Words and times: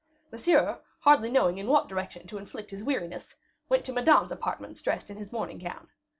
Monsieur, 0.31 0.81
hardly 1.01 1.29
knowing 1.29 1.59
in 1.59 1.67
what 1.67 1.87
direction 1.87 2.25
to 2.25 2.39
inflict 2.39 2.71
his 2.71 2.83
weariness, 2.83 3.35
went 3.69 3.85
to 3.85 3.93
Madame's 3.93 4.31
apartments 4.31 4.81
dressed 4.81 5.11
in 5.11 5.17
his 5.17 5.31
morning 5.31 5.59
gown. 5.59 5.89